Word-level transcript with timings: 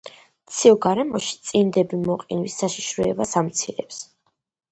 ცივ 0.59 0.77
გარემოში, 0.85 1.33
წინდები 1.49 1.99
მოყინვის 2.07 2.57
საშიშროებას 2.63 3.37
ამცირებს. 3.43 4.01